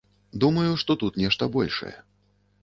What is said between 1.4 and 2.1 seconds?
большае.